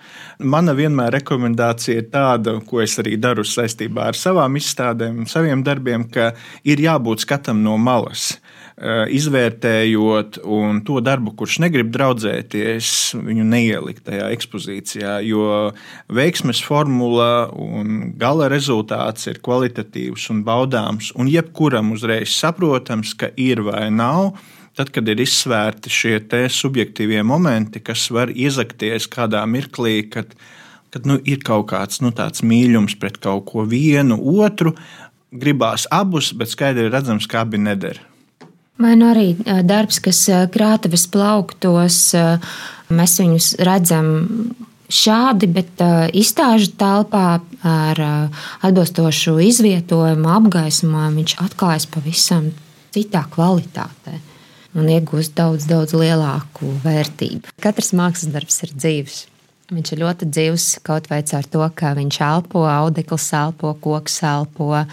Mana 0.41 0.73
vienmēr 0.77 1.19
rekomendācija 1.19 2.01
ir 2.01 2.09
tāda, 2.13 2.57
ko 2.65 2.81
es 2.85 2.97
arī 3.03 3.17
daru 3.21 3.45
saistībā 3.45 4.11
ar 4.11 4.19
savām 4.19 4.57
izstādēm, 4.57 5.25
saviem 5.31 5.65
darbiem, 5.67 6.09
ka 6.09 6.33
ir 6.65 6.81
jābūt 6.81 7.27
skatam 7.27 7.63
no 7.65 7.77
malas. 7.77 8.35
Eh, 8.77 9.07
izvērtējot 9.17 10.43
to 10.85 10.99
darbu, 11.01 11.31
kurš 11.33 11.55
negrib 11.65 11.89
draudzēties, 11.95 12.89
viņu 13.25 13.45
neielikt 13.49 14.03
tajā 14.05 14.27
ekspozīcijā. 14.35 15.15
Jo 15.25 15.71
veiksmes 16.13 16.59
formula 16.61 17.47
un 17.57 18.11
gala 18.21 18.51
rezultāts 18.53 19.31
ir 19.31 19.39
kvalitatīvs 19.41 20.27
un 20.35 20.43
baudāms, 20.45 21.09
un 21.17 21.31
jebkuram 21.33 21.95
uzreiz 21.95 22.35
saprotams, 22.37 23.15
ka 23.17 23.31
ir 23.41 23.63
vai 23.65 23.87
nav. 23.89 24.35
Tad, 24.77 24.91
kad 24.93 25.09
ir 25.09 25.23
izsvērti 25.25 25.89
šie 25.89 26.19
subjektīvie 26.53 27.23
momenti, 27.25 27.81
kas 27.81 28.11
var 28.13 28.29
iezakties 28.29 29.07
kādā 29.09 29.41
mirklī, 29.49 30.03
kad, 30.13 30.35
kad 30.93 31.09
nu, 31.09 31.17
ir 31.25 31.41
kaut 31.41 31.71
kāds 31.71 32.03
nu, 32.05 32.13
mīlums 32.45 32.99
pret 33.01 33.17
kaut 33.25 33.49
ko 33.49 33.65
vienu, 33.65 34.21
otru, 34.21 34.75
gribās 35.33 35.89
abus, 35.89 36.35
bet 36.37 36.53
skaidri 36.53 36.91
redzams, 36.93 37.25
ka 37.25 37.41
abi 37.41 37.57
neder. 37.57 38.03
Vai 38.83 38.93
nu 38.99 39.09
arī 39.09 39.31
darbs, 39.65 39.99
kas 40.05 40.27
krātuves 40.53 41.07
plauktos, 41.09 42.01
mēs 42.93 43.15
viņus 43.23 43.51
redzam 43.65 44.11
šādi, 44.93 45.49
bet 45.49 45.81
izstāžu 46.13 46.75
telpā 46.79 47.41
ar 47.67 48.03
atbilstošu 48.61 49.39
izvietojumu, 49.47 50.29
apgaismojumu 50.29 51.23
viņš 51.23 51.37
atklājas 51.47 51.89
pavisam 51.91 52.51
citā 52.95 53.25
kvalitātē 53.33 54.21
un 54.77 54.91
iegūst 54.93 55.33
daudz, 55.39 55.65
daudz 55.71 55.97
lielāku 55.97 56.69
vērtību. 56.85 57.57
Katrs 57.65 57.95
mākslas 57.97 58.33
darbs 58.35 58.61
ir 58.67 58.77
dzīves. 58.77 59.25
Viņš 59.73 59.93
ir 59.93 60.03
ļoti 60.05 60.29
dzīves 60.31 60.67
kaut 60.87 61.09
vai 61.11 61.23
ar 61.25 61.49
to, 61.51 61.65
ka 61.75 61.95
viņš 61.97 62.21
elpo, 62.23 62.67
audekls 62.71 63.27
elpo, 63.35 63.73
koks 63.83 64.21
elpo 64.29 64.85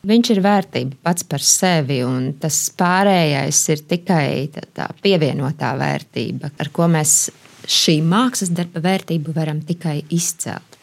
Viņš 0.00 0.30
ir 0.32 0.38
vērtība 0.40 0.96
pats 1.04 1.26
par 1.28 1.42
sevi, 1.44 1.98
un 2.06 2.30
tas 2.40 2.56
pārējais 2.72 3.58
ir 3.74 3.82
tikai 3.90 4.46
tā, 4.54 4.62
tā 4.72 4.86
pievienotā 5.04 5.74
vērtība, 5.76 6.54
ar 6.56 6.70
ko 6.72 6.86
mēs 6.88 7.26
šī 7.68 7.98
mākslas 8.08 8.52
darba 8.56 8.80
vērtību 8.86 9.34
varam 9.36 9.60
tikai 9.60 9.98
izcelt. 10.08 10.78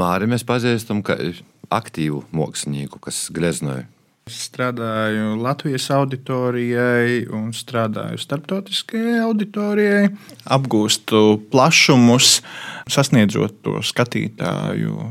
Māri 0.00 0.28
mēs 0.28 0.44
pazīstam 0.44 1.00
kā 1.04 1.16
aktīvu 1.72 2.26
mākslinieku, 2.36 3.00
kas 3.00 3.28
gleznoja. 3.32 3.86
Strādāju 4.30 5.40
Latvijas 5.40 5.88
auditorijai 5.96 7.24
un 7.34 7.48
strādāju 7.56 8.20
starptautiskajai 8.20 9.16
auditorijai. 9.24 10.04
Apgūstu 10.44 11.40
plašumus, 11.50 12.36
sasniedzot 12.92 13.56
to 13.64 13.80
skatītāju. 13.88 15.08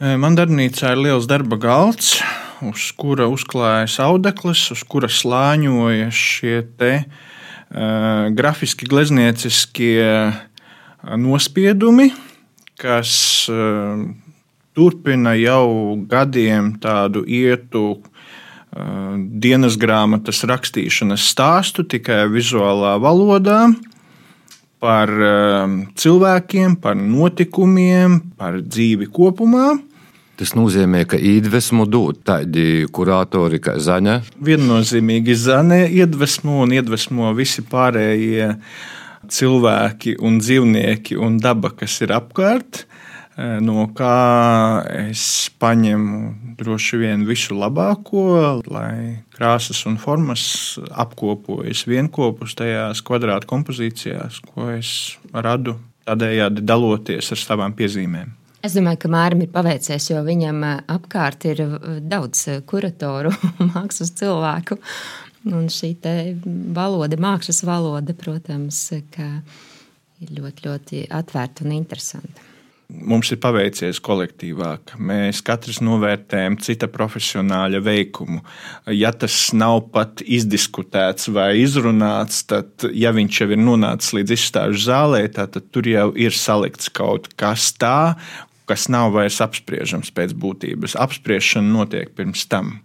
Man 0.00 0.32
darbnīcā 0.32 0.94
ir 0.94 1.00
liels 1.04 1.26
darba 1.28 1.58
galds, 1.60 2.22
uz 2.64 2.86
kura 2.96 3.26
uzklājas 3.28 3.98
audeklis, 4.00 4.62
uz 4.72 4.80
kura 4.88 5.10
slāņojas 5.12 6.16
šie 6.16 6.62
te, 6.80 6.94
uh, 7.04 8.30
grafiski 8.32 8.88
gleznieciskie 8.88 10.00
nospiedumi, 11.20 12.06
kas 12.80 13.12
uh, 13.52 14.00
turpina 14.72 15.34
jau 15.36 15.98
gadiem 16.08 16.72
tādu 16.80 17.26
ietu 17.28 17.84
uh, 17.98 19.20
dienas 19.20 19.76
grāmatas 19.76 20.40
rakstīšanas 20.48 21.28
stāstu 21.34 21.84
tikai 21.84 22.22
vizuālā 22.32 22.96
valodā 23.04 23.66
par 24.80 25.12
cilvēkiem, 26.00 26.80
par 26.80 26.96
notikumiem, 26.96 28.14
par 28.40 28.62
dzīvi 28.64 29.10
kopumā. 29.12 29.74
Tas 30.40 30.54
nozīmē, 30.56 31.02
ka 31.04 31.18
iedvesmu 31.20 31.84
dod 31.84 32.22
tādi 32.24 32.86
kuratori 32.88 33.58
kā 33.60 33.74
Zaņa. 33.76 34.14
Viennozīmīgi 34.40 35.34
Zaņa 35.36 35.82
iedvesmo 35.92 36.62
un 36.64 36.72
iedvesmo 36.72 37.28
visi 37.36 37.60
pārējie 37.68 38.46
cilvēki 39.28 40.14
un 40.24 40.38
dzīvnieki 40.40 41.18
un 41.20 41.36
daba, 41.44 41.74
kas 41.76 41.98
ir 42.00 42.16
apkārt. 42.16 42.86
E, 43.36 43.50
no 43.60 43.84
kā 43.92 44.16
es 45.02 45.26
paņemu 45.60 46.56
droši 46.56 47.02
vien 47.04 47.28
visu 47.28 47.60
labāko, 47.60 48.24
lai 48.72 49.20
krāsas 49.36 49.84
un 49.92 50.00
formas 50.00 50.48
apkopojas 50.88 51.84
vienopus 51.84 52.56
tajās 52.56 53.04
kvadrāta 53.04 53.44
kompozīcijās, 53.52 54.40
ko 54.48 54.72
es 54.72 54.96
radu, 55.36 55.76
tādējādi 56.08 56.64
daloties 56.64 57.34
ar 57.36 57.44
savām 57.44 57.76
piezīmēm. 57.76 58.39
Es 58.60 58.74
domāju, 58.76 59.00
ka 59.00 59.08
Mārim 59.08 59.40
ir 59.40 59.48
paveicies, 59.54 60.10
jo 60.10 60.20
viņam 60.26 60.64
eh, 60.68 60.76
apkārt 60.92 61.46
ir 61.48 61.62
eh, 61.64 61.78
daudz 62.04 62.44
eh, 62.52 62.60
kuratoru, 62.68 63.32
mākslas 63.72 64.12
cilvēku. 64.20 64.76
Un 65.48 65.70
šī 65.72 65.94
valoda, 66.76 67.16
mākslas 67.16 67.62
valoda, 67.64 68.12
protams, 68.12 68.82
ir 68.92 70.34
ļoti, 70.36 70.66
ļoti 70.66 71.04
atvērta 71.16 71.64
un 71.64 71.72
interesanta. 71.78 72.44
Mums 72.90 73.30
ir 73.32 73.38
paveicies 73.40 74.00
kolektīvā, 74.04 74.74
ka 74.84 74.98
mēs 75.00 75.40
katrs 75.46 75.78
novērtējam 75.80 76.58
cita 76.60 76.90
profesionāļa 76.90 77.80
veikumu. 77.86 78.42
Ja 78.92 79.14
tas 79.16 79.36
nav 79.56 79.86
pat 79.94 80.20
izdiskutēts 80.20 81.30
vai 81.32 81.62
izrunāts, 81.62 82.42
tad, 82.50 82.84
ja 82.92 83.14
viņš 83.16 83.40
jau 83.40 83.48
ir 83.54 83.62
nonācis 83.62 84.16
līdz 84.18 84.36
izstāžu 84.36 84.84
zālē, 84.90 85.22
tad 85.32 85.56
tur 85.72 85.88
jau 85.88 86.10
ir 86.18 86.36
salikts 86.36 86.90
kaut 86.92 87.30
kas 87.40 87.70
tāds, 87.78 88.18
kas 88.70 88.86
nav 88.92 89.10
vairs 89.16 89.40
apspriežams 89.42 90.12
pēc 90.14 90.36
būtības. 90.38 90.94
Apspriešana 91.00 91.74
notiek 91.80 92.14
pirms 92.14 92.46
tam. 92.50 92.78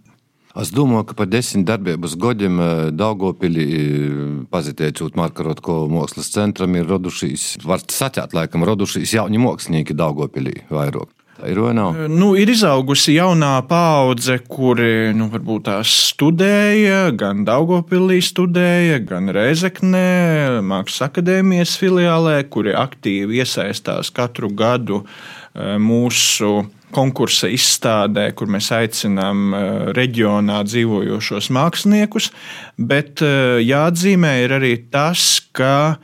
Es 0.56 0.70
domāju, 0.72 1.10
ka 1.10 1.16
par 1.18 1.28
desmit 1.28 1.66
darbības 1.68 2.14
gadiem 2.16 2.60
eh, 2.64 2.70
Daugopilī, 2.96 3.66
eh, 3.76 4.22
pazīstot 4.48 5.18
Marka 5.18 5.44
Rotko 5.44 5.82
mākslas 5.92 6.32
centram, 6.32 6.72
ir 6.78 6.88
radušies, 6.88 7.58
var 7.66 7.84
sacīt, 7.84 8.32
laikam, 8.36 8.64
radušies 8.64 9.18
jauni 9.18 9.42
mākslinieki 9.42 9.96
Daugopilī 9.96 10.62
vairāk. 10.72 11.12
Ir? 11.44 11.58
Eh, 11.60 12.06
nu, 12.08 12.30
ir 12.40 12.48
izaugusi 12.48 13.18
jaunā 13.18 13.58
paudze, 13.68 14.38
kuri 14.48 15.12
nu, 15.12 15.28
varbūt 15.28 15.66
tās 15.68 15.92
studēja, 16.14 17.10
gan 17.12 17.44
Daugopilī 17.44 18.22
studēja, 18.24 19.02
gan 19.04 19.28
Reizeknē, 19.36 20.62
Mākslas 20.64 21.10
akadēmijas 21.10 21.76
filiālē, 21.76 22.38
kuri 22.48 22.72
aktīvi 22.72 23.44
iesaistās 23.44 24.08
katru 24.16 24.48
gadu 24.48 25.04
Eh, 25.04 25.45
mūsu 25.56 26.50
konkursa 26.94 27.48
izstādē, 27.52 28.28
kur 28.36 28.50
mēs 28.52 28.70
aicinām 28.74 29.54
eh, 29.54 29.64
reģionā 29.96 30.62
dzīvojošos 30.66 31.50
māksliniekus. 31.54 32.30
Bet 32.78 33.22
eh, 33.24 33.58
jāatzīmē 33.64 34.32
ir 34.44 34.56
arī 34.58 34.74
tas, 34.92 35.40
ka 35.56 35.96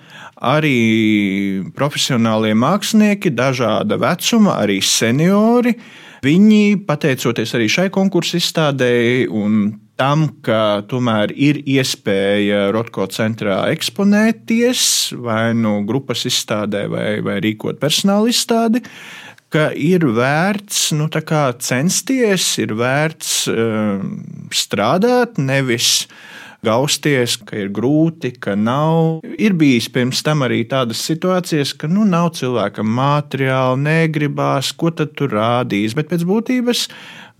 arī 0.42 1.62
profesionālie 1.76 2.54
mākslinieki, 2.58 3.34
dažāda 3.38 3.98
vecuma, 4.02 4.58
arī 4.64 4.80
seniori, 4.82 5.76
viņi, 6.22 6.82
pateicoties 6.86 7.54
arī 7.58 7.70
šai 7.70 7.88
konkursa 7.94 8.40
izstādēji 8.42 9.30
un 9.30 9.62
tam, 9.98 10.24
ka 10.42 10.82
tomēr 10.90 11.30
ir 11.36 11.60
iespēja 11.68 12.70
Rotko 12.74 13.06
centrā 13.12 13.60
eksponēties 13.70 14.84
vai 15.22 15.52
nu 15.54 15.80
grupas 15.86 16.24
izstādē, 16.26 16.86
vai, 16.90 17.08
vai 17.22 17.38
rīkot 17.44 17.78
personāla 17.82 18.32
izstādi, 18.32 18.82
ka 19.52 19.70
ir 19.76 20.06
vērts 20.16 20.90
nu, 20.96 21.08
censties, 21.60 22.46
ir 22.62 22.74
vērts 22.78 23.32
uh, 23.52 24.04
strādāt, 24.52 25.38
nevis 25.38 26.06
gausties, 26.62 27.36
ka 27.42 27.58
ir 27.58 27.72
grūti, 27.74 28.32
ka 28.38 28.54
nav. 28.54 29.22
Ir 29.34 29.56
bijis 29.58 29.88
pirms 29.92 30.22
tam 30.22 30.44
arī 30.46 30.62
tādas 30.70 31.02
situācijas, 31.02 31.74
ka 31.74 31.90
nu, 31.90 32.06
nav 32.08 32.32
cilvēkam 32.38 32.86
materiāli, 32.86 33.82
negribās, 33.82 34.70
ko 34.78 34.92
tad 34.94 35.16
tur 35.18 35.34
rādīs. 35.34 35.96
Bet 35.98 36.12
pēc 36.12 36.22
būtības 36.28 36.86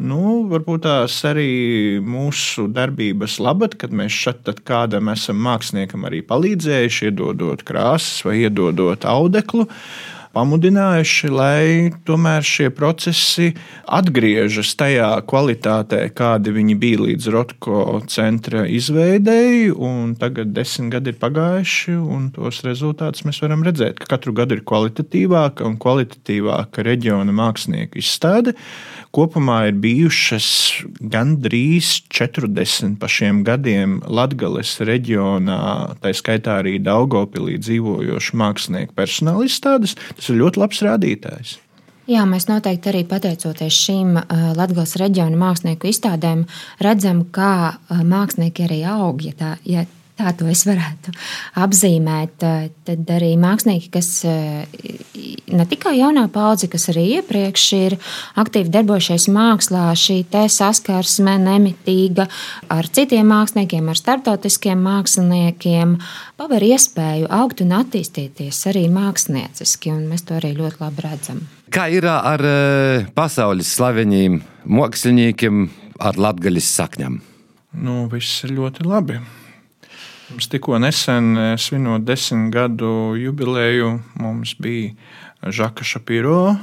nu, 0.03 0.43
varbūt 0.51 0.83
tās 0.89 1.21
arī 1.29 2.01
mūsu 2.03 2.67
darbības 2.75 3.39
labad, 3.45 3.77
kad 3.79 3.95
mēs 3.95 4.17
šeit 4.25 4.51
kādam 4.67 5.13
esam 5.13 5.39
māksliniekam 5.45 6.09
arī 6.09 6.25
palīdzējuši, 6.27 7.13
iedodot 7.13 7.63
krāsas 7.69 8.25
vai 8.27 8.41
iedodot 8.43 9.07
audeklu 9.07 9.69
pamudinājuši, 10.33 11.31
lai 11.33 11.93
tomēr 12.09 12.45
šie 12.47 12.69
procesi 12.75 13.53
atgriežas 13.87 14.73
tajā 14.81 15.11
kvalitātē, 15.29 16.05
kādi 16.17 16.55
viņi 16.57 16.77
bija 16.81 17.03
līdz 17.07 17.29
Rotko 17.35 17.83
centra 18.13 18.65
izveidēji. 18.69 19.73
Tagad 20.23 20.55
desmit 20.57 20.93
gadi 20.97 21.13
ir 21.13 21.21
pagājuši, 21.23 21.97
un 21.99 22.31
tos 22.35 22.63
rezultātus 22.67 23.27
mēs 23.29 23.43
varam 23.45 23.65
redzēt, 23.67 24.01
ka 24.01 24.11
katru 24.17 24.35
gadu 24.37 24.59
ir 24.59 24.65
kvalitatīvāka 24.69 25.67
un 25.69 25.79
kvalitatīvāka 25.83 26.85
reģiona 26.87 27.35
mākslinieku 27.37 28.01
izstāde. 28.03 28.57
Kopumā 29.13 29.59
ir 29.69 29.75
bijušas 29.77 30.47
gandrīz 31.13 31.99
40 32.09 32.95
pa 33.01 33.11
šiem 33.13 33.43
gadiem 33.45 33.99
Latvijas 34.09 34.79
reģionā, 34.81 35.59
tā 36.01 36.15
skaitā 36.17 36.63
arī 36.63 36.79
Daugopilī 36.81 37.59
dzīvojošu 37.61 38.39
mākslinieku 38.41 38.97
personāla 38.97 39.45
izstādes. 39.45 39.99
Tas 40.17 40.33
ir 40.33 40.41
ļoti 40.41 40.63
labs 40.65 40.81
rādītājs. 40.89 41.59
Jā, 42.09 42.25
mēs 42.27 42.49
noteikti 42.49 42.89
arī 42.91 43.05
pateicoties 43.07 43.77
šīm 43.85 44.17
uh, 44.17 44.47
Latvijas 44.57 44.97
reģiona 44.99 45.37
mākslinieku 45.39 45.93
izstādēm, 45.93 46.47
redzam, 46.83 47.27
kā 47.37 47.55
uh, 47.77 48.01
mākslinieki 48.01 48.65
arī 48.65 48.81
aug. 48.97 49.21
Ja 49.29 49.37
tā, 49.39 49.51
ja 49.69 49.85
tā 50.23 50.33
to 50.39 50.49
es 50.51 50.63
varētu 50.69 51.13
apzīmēt. 51.63 52.45
Tad 52.87 53.11
arī 53.15 53.35
mākslinieki, 53.41 53.91
kas 53.93 54.11
ne 54.23 55.67
tikai 55.69 55.97
jaunā 55.99 56.29
paudze, 56.33 56.69
kas 56.71 56.89
arī 56.93 57.05
iepriekš 57.19 57.65
ir 57.79 57.97
aktīvi 58.41 58.73
darbojušies 58.73 59.29
mākslā, 59.33 59.89
šī 59.99 60.23
saskarsme 60.53 61.37
nemitīga 61.43 62.29
ar 62.73 62.89
citiem 62.89 63.29
māksliniekiem, 63.33 63.91
ar 63.91 63.99
starptautiskiem 63.99 64.79
māksliniekiem, 64.83 65.97
paver 66.41 66.67
iespēju 66.73 67.31
augt 67.33 67.65
un 67.65 67.75
attīstīties 67.81 68.63
arī 68.71 68.87
mākslinieciski, 68.93 69.93
un 69.95 70.07
mēs 70.11 70.27
to 70.29 70.39
arī 70.39 70.55
ļoti 70.59 70.83
labi 70.83 71.07
redzam. 71.07 71.45
Kā 71.73 71.89
ir 71.89 72.07
ar 72.07 72.43
pasaules 73.17 73.71
slaveniem 73.79 74.43
māksliniekiem 74.69 75.69
ar 76.03 76.19
latgaļas 76.21 76.73
sakņām? 76.79 77.21
Nu, 77.73 78.03
viss 78.13 78.43
ir 78.45 78.53
ļoti 78.59 78.85
labi. 78.85 79.17
Mums 80.33 80.47
tikko 80.49 80.79
nesen, 80.81 81.37
eh, 81.37 81.59
svinot 81.61 82.07
desmit 82.09 82.55
gadu 82.55 83.13
jubileju, 83.21 83.99
mums 84.17 84.55
bija 84.55 84.95
Žaka 85.45 85.85
Šapiro 85.85 86.57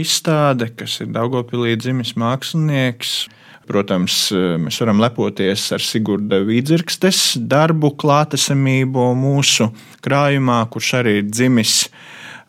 izstāde, 0.00 0.70
kas 0.72 1.02
ir 1.02 1.10
Daugopilī 1.12 1.76
dzimis 1.76 2.14
mākslinieks. 2.16 3.28
Protams, 3.68 4.32
eh, 4.32 4.56
mēs 4.56 4.80
varam 4.80 5.04
lepoties 5.04 5.66
ar 5.76 5.84
Sigurda 5.84 6.40
Vīdzirkstes 6.48 7.36
darbu 7.36 7.92
klātesamību 7.94 9.12
mūsu 9.20 9.68
krājumā, 10.00 10.64
kurš 10.70 11.04
arī 11.04 11.18
ir 11.18 11.28
dzimis 11.28 11.90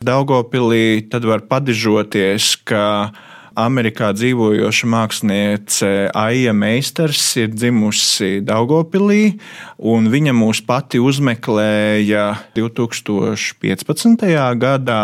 Daugopilī. 0.02 1.10
Tad 1.10 1.26
var 1.26 1.41
padižoties, 1.41 2.63
ka 2.63 3.12
Amerikā 3.56 4.10
dzīvojoša 4.12 4.88
māksliniece 4.91 5.89
Aija 6.12 6.52
Meistars 6.52 7.22
ir 7.39 7.54
dzimusi 7.56 8.41
Daugopilī, 8.44 9.38
un 9.80 10.10
viņa 10.12 10.34
mūs 10.36 10.60
pati 10.68 11.00
uzmeklēja 11.00 12.26
2015. 12.58 14.26
gadā 14.60 15.04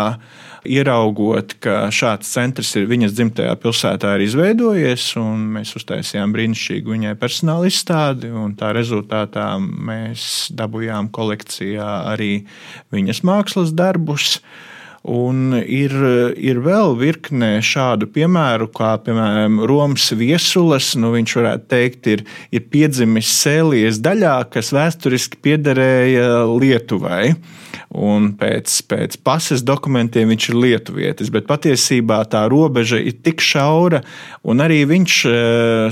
ieraugot, 0.68 1.54
ka 1.64 1.88
šāds 1.94 2.28
centrs 2.34 2.74
ir 2.76 2.84
viņas 2.90 3.14
dzimtajā 3.16 3.54
pilsētā 3.62 4.12
ir 4.16 4.26
izveidojies, 4.26 5.06
un 5.20 5.46
mēs 5.56 5.72
uztaisījām 5.80 6.34
brīnišķīgu 6.36 6.92
viņai 6.96 7.14
personāla 7.20 7.70
izstādi, 7.70 8.30
un 8.30 8.52
tā 8.58 8.74
rezultātā 8.76 9.48
mēs 9.58 10.52
dabūjām 10.58 11.08
kolekcijā 11.14 11.88
arī 12.12 12.34
viņas 12.94 13.24
mākslas 13.26 13.72
darbus. 13.74 14.36
Un 15.02 15.56
ir, 15.58 15.90
ir 16.38 16.60
vēl 16.62 16.92
virkne 16.94 17.56
šādu 17.66 18.06
piemēru, 18.14 18.68
kā 18.70 18.92
piemēram 19.02 19.58
Romas 19.66 20.12
viesulas. 20.14 20.92
Nu, 20.94 21.10
viņš 21.16 21.34
varētu 21.40 21.66
teikt, 21.72 22.06
ir, 22.12 22.22
ir 22.54 22.68
piedzimis 22.70 23.32
Sēlijas 23.40 23.98
daļā, 24.04 24.36
kas 24.54 24.70
vēsturiski 24.76 25.40
piederēja 25.42 26.44
Lietuvai. 26.54 27.32
Un 27.92 28.30
pēc, 28.40 28.72
pēc 28.88 29.18
pases 29.20 29.60
dokumentiem 29.68 30.30
viņš 30.32 30.46
ir 30.48 30.56
lietuvietis, 30.56 31.28
bet 31.32 31.44
patiesībā 31.44 32.22
tā 32.32 32.46
robeža 32.48 32.96
ir 32.96 33.18
tik 33.20 33.44
šaura, 33.44 34.00
un 34.48 34.64
arī 34.64 34.78
viņš 34.88 35.16
e, 35.28 35.34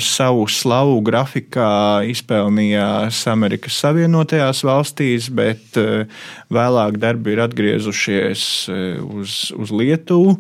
savu 0.00 0.46
slavu 0.48 0.96
grafikā 1.04 2.00
izpelnījās 2.08 3.20
Amerikas 3.28 3.76
Savienotajās 3.84 4.64
valstīs, 4.64 5.28
bet 5.28 5.76
e, 5.76 6.06
vēlāk 6.48 6.96
darbi 7.02 7.34
ir 7.36 7.44
atgriezušies 7.44 8.46
e, 8.72 8.80
uz, 9.04 9.36
uz 9.60 9.68
Lietuvu, 9.68 10.38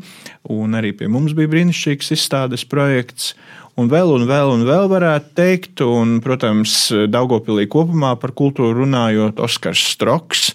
un 0.56 0.80
arī 0.80 0.94
pie 0.96 1.12
mums 1.12 1.36
bija 1.36 1.52
brīnišķīgs 1.52 2.14
izstādes 2.16 2.64
projekts 2.64 3.34
un 3.78 3.90
vēl 3.90 4.14
un 4.16 4.26
vēl 4.28 4.52
un 4.54 4.64
vēl 4.68 4.88
varētu 4.90 5.34
teikt. 5.38 5.82
Un, 5.84 6.18
protams, 6.24 6.90
Daugopilī 7.10 7.66
kopumā 7.70 8.14
par 8.20 8.34
kultūru 8.36 8.82
runājot, 8.82 9.40
Oskars 9.44 9.82
Stroks. 9.94 10.50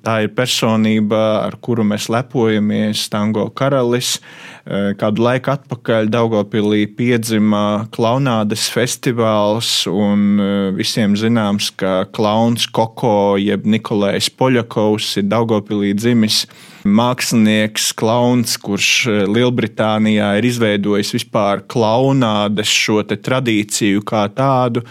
Tā 0.00 0.22
ir 0.24 0.30
personība, 0.32 1.42
ar 1.44 1.58
kuru 1.60 1.84
mēs 1.84 2.08
lepojamies, 2.12 3.08
Tango 3.12 3.48
karalis. 3.52 4.18
Eh, 4.64 4.92
kādu 5.00 5.24
laiku 5.26 5.52
atpakaļ 5.52 6.08
Daugopilī 6.12 6.86
piedzima 6.96 7.86
klaunādes 7.92 8.68
festivāls, 8.72 9.84
un 9.90 10.40
eh, 10.40 10.70
visiem 10.76 11.16
zināms, 11.20 11.72
ka 11.76 12.04
klauns 12.16 12.68
Koko 12.70 13.36
jeb 13.40 13.66
Nikolais 13.68 14.30
Poļakovs 14.30 15.16
ir 15.20 15.28
Daugopilī 15.28 15.92
dzimis 15.98 16.44
mākslinieks, 16.84 17.90
klauns, 17.98 18.56
kurš 18.60 18.90
eh, 19.10 19.22
Lielbritānijā 19.28 20.32
ir 20.38 20.48
izveidojis 20.48 21.14
vispār 21.16 21.64
klaunādes 21.70 22.72
šo 22.72 23.02
tradīciju 23.04 24.04
kā 24.06 24.26
tādu. 24.34 24.84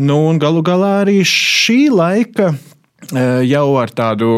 Nu, 0.00 0.22
un 0.30 0.38
galu 0.40 0.62
galā 0.64 1.00
arī 1.02 1.20
šī 1.26 1.90
laika 1.92 2.52
eh, 2.52 3.40
jau 3.48 3.66
ar 3.80 3.92
tādu 3.94 4.30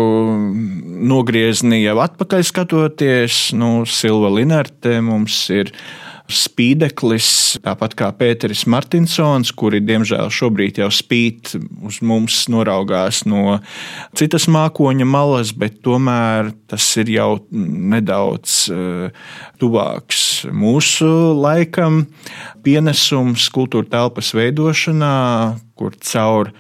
nogriezni 1.13 1.83
jau 1.83 1.99
atpakaļ 2.05 2.47
skatoties, 2.49 3.43
nu, 3.59 3.83
Silva 3.87 4.33
Linarte 4.33 5.01
mums 5.05 5.45
ir 5.53 5.75
spīdeklis, 6.35 7.29
tāpat 7.65 7.95
kā 7.99 8.09
Pēteris 8.17 8.65
Martinsons, 8.71 9.53
kuri 9.57 9.83
diemžēl 9.85 10.31
šobrīd 10.33 10.81
jau 10.83 10.89
spīd 10.93 11.53
uz 11.87 12.01
mums, 12.05 12.43
noraugās 12.53 13.23
no 13.29 13.59
citas 14.19 14.49
mākoņa 14.53 15.07
malas, 15.09 15.53
bet 15.57 15.81
tomēr 15.87 16.51
tas 16.71 16.89
ir 17.03 17.13
jau 17.15 17.29
nedaudz 17.53 18.57
uh, 18.73 19.31
tuvāks 19.63 20.25
mūsu 20.51 21.13
laikam. 21.39 22.05
Pienesums 22.65 23.47
kultūra 23.55 23.91
telpas 23.93 24.33
veidošanā, 24.37 25.15
kur 25.79 25.97
caur 26.01 26.53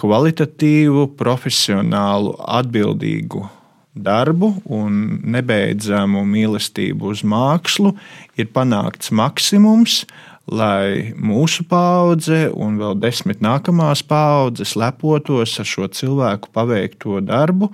kvalitatīvu, 0.00 1.10
profesionālu, 1.18 2.36
atbildīgu 2.60 3.46
darbu 3.94 4.50
un 4.74 5.20
nebeidzamu 5.22 6.24
mīlestību 6.26 7.12
uz 7.14 7.22
mākslu 7.26 7.94
ir 8.38 8.50
panākts 8.54 9.12
maksimums, 9.14 10.02
lai 10.50 11.14
mūsu 11.16 11.64
paudze 11.68 12.48
un 12.52 12.76
vēl 12.80 12.98
desmit 13.00 13.40
nākamās 13.44 14.02
paudzes 14.06 14.74
lepotos 14.76 15.56
ar 15.60 15.68
šo 15.68 15.88
cilvēku 15.88 16.50
paveikto 16.52 17.22
darbu, 17.24 17.70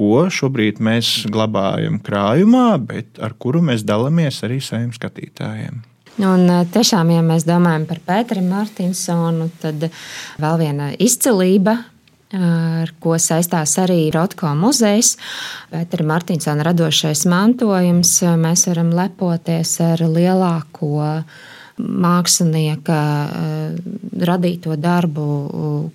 ko 0.00 0.24
šobrīd 0.32 0.80
mēs 0.80 1.26
glabājam 1.28 1.98
krājumā, 2.00 2.78
bet 2.80 3.20
ar 3.20 3.34
kuru 3.36 3.60
mēs 3.66 3.84
dalāmies 3.84 4.40
arī 4.46 4.62
saviem 4.64 4.94
skatītājiem. 4.96 5.82
Un 6.20 6.50
tiešām, 6.72 7.12
ja 7.14 7.22
mēs 7.24 7.46
domājam 7.48 7.86
par 7.88 8.00
Pēteru 8.04 8.42
Martinsonu, 8.44 9.48
tad 9.60 9.86
vēl 10.40 10.58
viena 10.60 10.90
izcilība 11.00 11.78
ar 12.36 12.92
ko 13.02 13.16
saistās 13.18 13.76
arī 13.82 14.08
Rotko 14.14 14.52
muzejs. 14.58 15.16
Pētera 15.70 16.06
Martinsona 16.06 16.66
radošais 16.70 17.24
mantojums. 17.30 18.20
Mēs 18.40 18.66
varam 18.70 18.92
lepoties 18.94 19.76
ar 19.84 20.02
lielāko 20.04 21.10
mākslinieka 21.80 23.00
eh, 23.26 23.76
radīto 24.28 24.76
darbu 24.76 25.26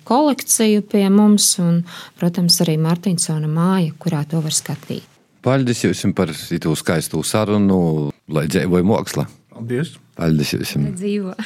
kolekciju 0.06 0.82
pie 0.90 1.04
mums, 1.14 1.52
un, 1.62 1.84
protams, 2.18 2.58
arī 2.64 2.74
Martinsona 2.82 3.50
māja, 3.50 3.92
kurā 4.02 4.24
to 4.28 4.42
var 4.42 4.54
skatīt. 4.54 5.06
Paldies 5.46 5.84
jums 5.84 6.02
par 6.18 6.32
šo 6.34 6.74
skaistu 6.74 7.22
sarunu, 7.22 8.10
lai 8.26 8.48
dzīvoja 8.50 8.88
māksla. 8.88 9.28
Paldies! 9.54 9.94
Paldies 10.18 10.56
jums! 10.56 10.96
Dzīvo! 10.98 11.36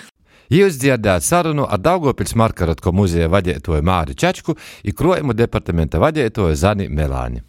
Jūs 0.50 0.80
dzirdējāt 0.82 1.22
sarunu 1.22 1.62
ar 1.70 1.78
Daugopils 1.78 2.34
Markaratko 2.34 2.90
muzeja 2.90 3.28
vadītāju 3.30 3.84
Māri 3.86 4.16
Čečku 4.18 4.56
un 4.58 4.96
Krojumu 4.98 5.36
departamenta 5.38 6.00
vadītāju 6.02 6.56
Zani 6.58 6.88
Melāni. 6.90 7.38